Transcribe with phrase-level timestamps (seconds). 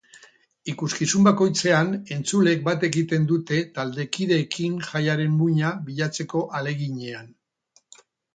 [0.71, 7.31] Ikuskizun bakoitzean entzuleek bat egiten dute taldekideekin jaiaren muina bilatzeko ahaleginean.